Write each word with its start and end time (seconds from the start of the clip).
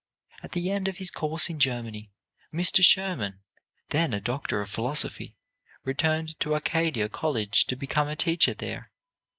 At 0.41 0.53
the 0.53 0.71
end 0.71 0.87
of 0.87 0.97
his 0.97 1.11
course 1.11 1.47
in 1.47 1.59
Germany, 1.59 2.09
Mr. 2.51 2.83
Schurman, 2.83 3.41
then 3.89 4.15
a 4.15 4.19
Doctor 4.19 4.59
of 4.59 4.71
Philosophy, 4.71 5.35
returned 5.83 6.39
to 6.39 6.55
Acadia 6.55 7.07
College 7.07 7.67
to 7.67 7.75
become 7.75 8.07
a 8.07 8.15
teacher 8.15 8.55
there. 8.55 8.89